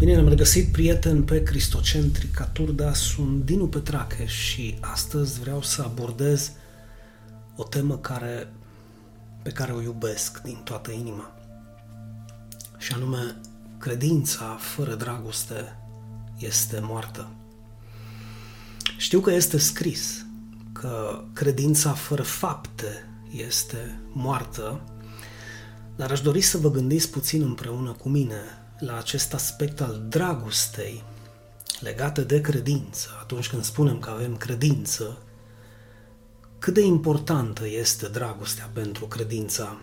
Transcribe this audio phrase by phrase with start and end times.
[0.00, 2.92] Bine ne-am regăsit, prieten, pe Cristocentrica Turda.
[2.92, 6.52] Sunt Dinu Petrache și astăzi vreau să abordez
[7.56, 8.52] o temă care,
[9.42, 11.32] pe care o iubesc din toată inima.
[12.78, 13.36] Și anume,
[13.78, 15.76] credința fără dragoste
[16.38, 17.28] este moartă.
[18.96, 20.26] Știu că este scris
[20.72, 24.80] că credința fără fapte este moartă,
[25.96, 28.40] dar aș dori să vă gândiți puțin împreună cu mine
[28.80, 31.02] la acest aspect al dragostei
[31.80, 33.08] legată de credință.
[33.20, 35.18] Atunci când spunem că avem credință,
[36.58, 39.80] cât de importantă este dragostea pentru credința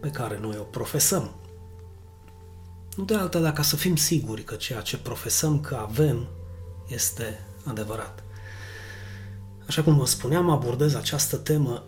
[0.00, 1.30] pe care noi o profesăm.
[2.96, 6.28] Nu de alta dacă să fim siguri că ceea ce profesăm că avem
[6.88, 8.22] este adevărat.
[9.66, 11.84] Așa cum vă spuneam, abordez această temă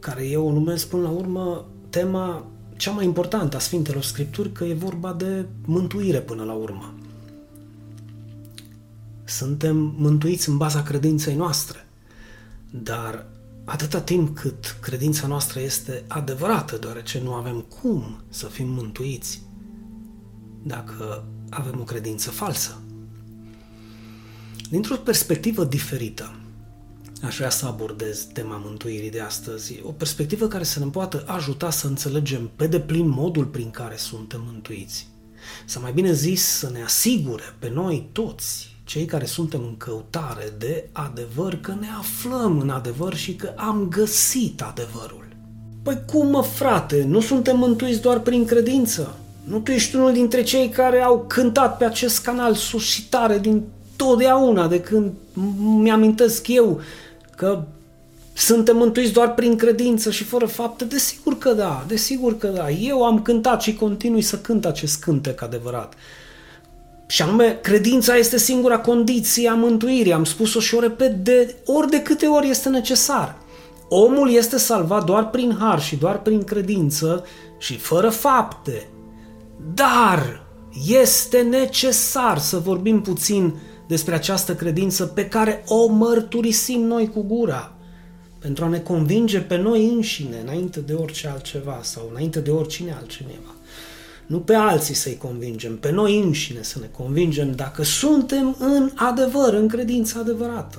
[0.00, 4.64] care eu o numesc până la urmă tema cea mai importantă a Sfintelor Scripturi, că
[4.64, 6.94] e vorba de mântuire până la urmă.
[9.24, 11.86] Suntem mântuiți în baza credinței noastre,
[12.70, 13.26] dar
[13.64, 19.42] atâta timp cât credința noastră este adevărată, deoarece nu avem cum să fim mântuiți
[20.62, 22.78] dacă avem o credință falsă.
[24.70, 26.34] Dintr-o perspectivă diferită,
[27.22, 31.70] aș vrea să abordez tema mântuirii de astăzi, o perspectivă care să ne poată ajuta
[31.70, 35.08] să înțelegem pe deplin modul prin care suntem mântuiți.
[35.64, 40.52] Să mai bine zis, să ne asigure pe noi toți, cei care suntem în căutare
[40.58, 45.26] de adevăr, că ne aflăm în adevăr și că am găsit adevărul.
[45.82, 49.16] Păi cum mă, frate, nu suntem mântuiți doar prin credință?
[49.44, 53.62] Nu tu ești unul dintre cei care au cântat pe acest canal suscitare din
[53.96, 55.12] totdeauna, de când
[55.58, 56.80] mi-amintesc eu
[57.36, 57.62] că
[58.32, 60.84] suntem mântuiți doar prin credință și fără fapte?
[60.84, 62.70] Desigur că da, desigur că da.
[62.70, 65.94] Eu am cântat și continui să cânt acest cântec adevărat.
[67.06, 70.12] Și anume, credința este singura condiție a mântuirii.
[70.12, 73.36] Am spus-o și o repet de ori de câte ori este necesar.
[73.88, 77.24] Omul este salvat doar prin har și doar prin credință
[77.58, 78.88] și fără fapte.
[79.74, 80.46] Dar
[80.88, 83.54] este necesar să vorbim puțin
[83.86, 87.74] despre această credință pe care o mărturisim noi cu gura,
[88.38, 92.92] pentru a ne convinge pe noi înșine, înainte de orice altceva sau înainte de oricine
[92.92, 93.54] altcineva.
[94.26, 99.52] Nu pe alții să-i convingem, pe noi înșine să ne convingem dacă suntem în adevăr,
[99.52, 100.78] în credință adevărată.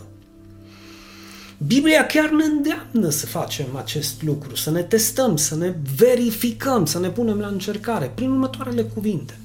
[1.68, 7.00] Biblia chiar ne îndeamnă să facem acest lucru, să ne testăm, să ne verificăm, să
[7.00, 9.40] ne punem la încercare prin următoarele cuvinte.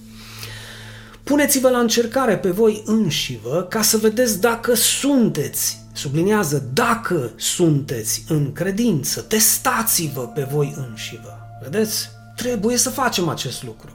[1.31, 8.53] Puneți-vă la încercare pe voi înșivă ca să vedeți dacă sunteți, subliniază, dacă sunteți în
[8.53, 11.39] credință, testați-vă pe voi înșivă.
[11.63, 12.09] Vedeți?
[12.37, 13.91] Trebuie să facem acest lucru.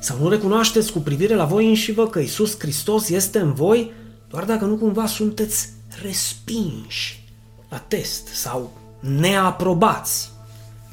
[0.00, 3.92] Sau nu recunoașteți cu privire la voi înșivă că Isus Hristos este în voi
[4.30, 5.68] doar dacă nu cumva sunteți
[6.02, 7.28] respinși
[7.68, 10.30] la test sau neaprobați.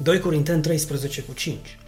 [0.02, 1.78] 2 Corinteni 13 cu 5.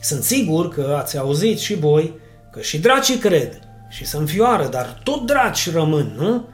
[0.00, 2.20] Sunt sigur că ați auzit și voi
[2.52, 6.48] Că și dracii cred și să înfioară, dar tot draci rămân, nu?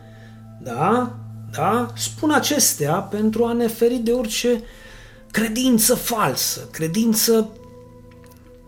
[0.62, 1.16] Da?
[1.52, 1.92] Da?
[1.96, 4.62] Spun acestea pentru a ne feri de orice
[5.30, 7.50] credință falsă, credință,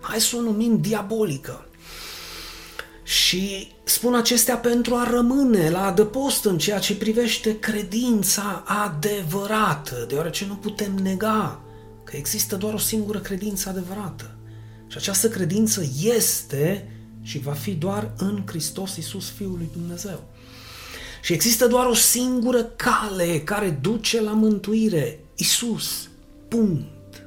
[0.00, 1.64] hai să o numim diabolică.
[3.02, 10.46] Și spun acestea pentru a rămâne la adăpost în ceea ce privește credința adevărată, deoarece
[10.48, 11.60] nu putem nega
[12.04, 14.34] că există doar o singură credință adevărată.
[14.86, 16.88] Și această credință este
[17.22, 20.24] și va fi doar în Hristos Iisus Fiul lui Dumnezeu.
[21.22, 25.18] Și există doar o singură cale care duce la mântuire.
[25.34, 26.08] Isus.
[26.48, 27.26] Punct.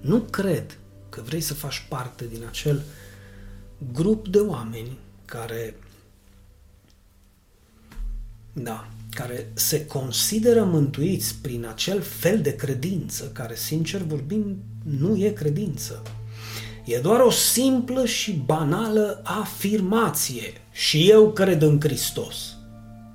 [0.00, 0.78] Nu cred
[1.08, 2.82] că vrei să faci parte din acel
[3.92, 5.74] grup de oameni care
[8.52, 15.30] da, care se consideră mântuiți prin acel fel de credință care, sincer vorbind, nu e
[15.30, 16.02] credință.
[16.84, 20.52] E doar o simplă și banală afirmație.
[20.70, 22.56] Și eu cred în Hristos.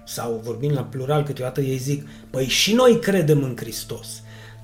[0.06, 4.08] Sau vorbind la plural, câteodată ei zic, păi și noi credem în Hristos.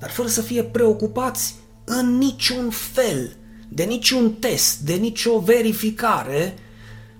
[0.00, 1.54] Dar fără să fie preocupați
[1.84, 3.36] în niciun fel,
[3.68, 6.54] de niciun test, de nicio verificare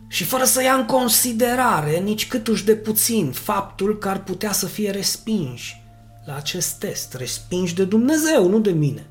[0.08, 4.66] și fără să ia în considerare nici câtuși de puțin faptul că ar putea să
[4.66, 5.82] fie respinși
[6.24, 9.06] la acest test, respinși de Dumnezeu, nu de mine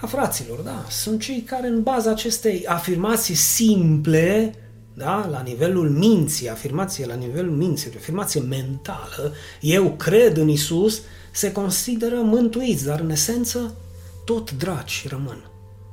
[0.00, 4.54] a fraților, da, sunt cei care în baza acestei afirmații simple,
[4.94, 11.00] da, la nivelul minții, afirmație la nivelul minții, afirmație mentală, eu cred în Isus,
[11.32, 13.74] se consideră mântuiți, dar în esență
[14.24, 15.50] tot dragi rămân.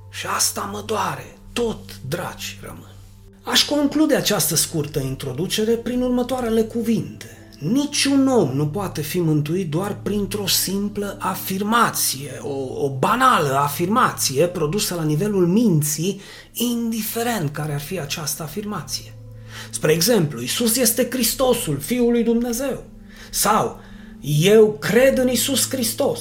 [0.09, 1.37] Și asta mă doare.
[1.53, 2.95] tot dragi rămân.
[3.43, 7.34] Aș conclude această scurtă introducere prin următoarele cuvinte.
[7.59, 14.95] Niciun om nu poate fi mântuit doar printr-o simplă afirmație, o, o banală afirmație produsă
[14.95, 16.21] la nivelul minții,
[16.53, 19.13] indiferent care ar fi această afirmație.
[19.69, 22.83] Spre exemplu, Isus este Hristosul, Fiul lui Dumnezeu.
[23.29, 23.79] Sau,
[24.21, 26.19] eu cred în Isus Hristos.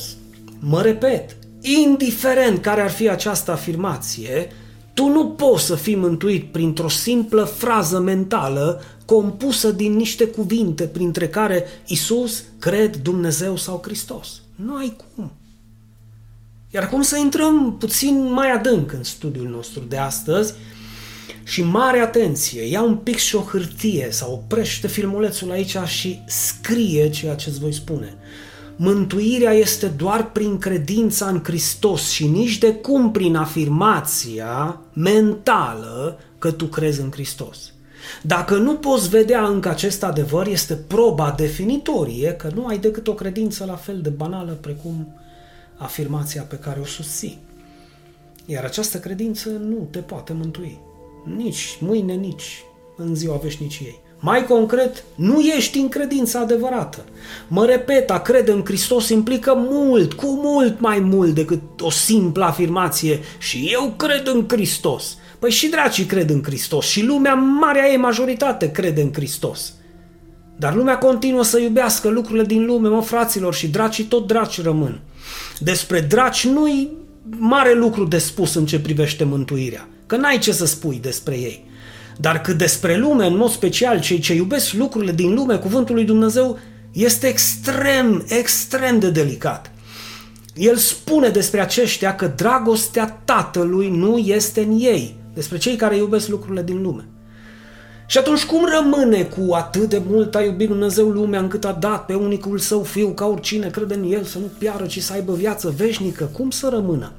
[0.58, 4.52] Mă repet, indiferent care ar fi această afirmație,
[4.94, 11.29] tu nu poți să fii mântuit printr-o simplă frază mentală compusă din niște cuvinte printre
[11.29, 14.41] care Isus, cred, Dumnezeu sau Hristos.
[14.55, 15.32] Nu ai cum.
[16.70, 20.55] Iar acum să intrăm puțin mai adânc în studiul nostru de astăzi
[21.44, 27.11] și mare atenție, ia un pic și o hârtie sau oprește filmulețul aici și scrie
[27.11, 28.17] ceea ce îți voi spune.
[28.76, 36.50] Mântuirea este doar prin credința în Hristos și nici de cum prin afirmația mentală că
[36.50, 37.72] tu crezi în Hristos.
[38.22, 43.14] Dacă nu poți vedea încă acest adevăr, este proba definitorie că nu ai decât o
[43.14, 45.20] credință la fel de banală precum
[45.76, 47.38] afirmația pe care o susții.
[48.46, 50.78] Iar această credință nu te poate mântui.
[51.36, 52.64] Nici mâine, nici
[52.96, 54.00] în ziua veșniciei.
[54.24, 57.04] Mai concret, nu ești în credința adevărată.
[57.48, 62.44] Mă repet, a crede în Hristos implică mult, cu mult mai mult decât o simplă
[62.44, 65.16] afirmație și eu cred în Hristos.
[65.38, 69.72] Păi și dracii cred în Hristos și lumea, marea ei majoritate, crede în Hristos.
[70.56, 75.00] Dar lumea continuă să iubească lucrurile din lume, mă fraților, și dracii tot draci rămân.
[75.58, 76.90] Despre draci nu-i
[77.38, 81.72] mare lucru de spus în ce privește mântuirea, că n-ai ce să spui despre ei.
[82.16, 86.05] Dar cât despre lume, în mod special, cei ce iubesc lucrurile din lume, cuvântul lui
[86.05, 86.58] Dumnezeu
[86.93, 89.70] este extrem, extrem de delicat.
[90.55, 96.28] El spune despre aceștia că dragostea Tatălui nu este în ei, despre cei care iubesc
[96.28, 97.08] lucrurile din lume.
[98.06, 102.06] Și atunci cum rămâne cu atât de mult a iubit Dumnezeu lumea încât a dat
[102.06, 105.32] pe unicul său fiu ca oricine crede în el să nu piară, ci să aibă
[105.32, 106.25] viață veșnică?
[106.25, 107.12] Cum să rămână?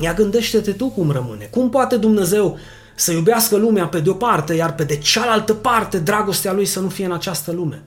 [0.00, 1.48] Ia gândește-te tu cum rămâne.
[1.50, 2.58] Cum poate Dumnezeu
[2.98, 6.80] să iubească lumea pe de o parte, iar pe de cealaltă parte dragostea lui să
[6.80, 7.82] nu fie în această lume?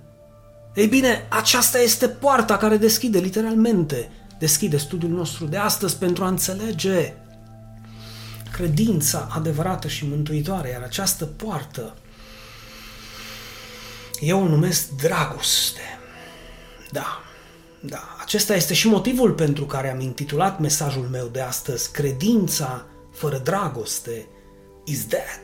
[0.73, 6.27] Ei bine, aceasta este poarta care deschide literalmente, deschide studiul nostru de astăzi pentru a
[6.27, 7.13] înțelege
[8.51, 11.95] credința adevărată și mântuitoare, iar această poartă
[14.19, 15.99] eu o numesc dragoste.
[16.91, 17.21] Da,
[17.79, 23.37] da, acesta este și motivul pentru care am intitulat mesajul meu de astăzi Credința fără
[23.37, 24.27] dragoste
[24.83, 25.41] is dead,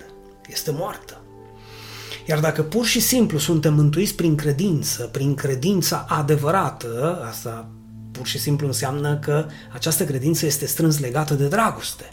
[0.47, 1.21] este moartă.
[2.27, 7.69] Iar dacă pur și simplu suntem mântuiți prin credință, prin credința adevărată, asta
[8.11, 12.11] pur și simplu înseamnă că această credință este strâns legată de dragoste.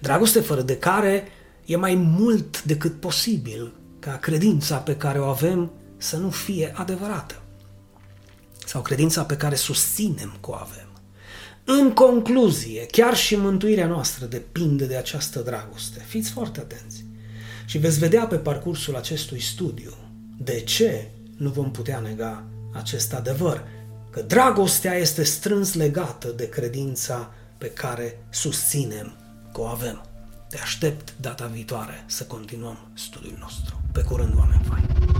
[0.00, 1.28] Dragoste fără de care
[1.64, 7.42] e mai mult decât posibil ca credința pe care o avem să nu fie adevărată.
[8.66, 10.91] Sau credința pe care susținem că o avem.
[11.64, 16.04] În concluzie, chiar și mântuirea noastră depinde de această dragoste.
[16.06, 17.04] Fiți foarte atenți.
[17.64, 19.94] Și veți vedea pe parcursul acestui studiu
[20.38, 23.64] de ce nu vom putea nega acest adevăr,
[24.10, 29.16] că dragostea este strâns legată de credința pe care susținem
[29.52, 30.06] că o avem.
[30.48, 33.80] Te aștept data viitoare să continuăm studiul nostru.
[33.92, 35.11] Pe curând, oameni!